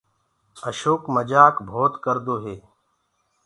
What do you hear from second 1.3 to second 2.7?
مجآڪ بهوت ڪردو هي۔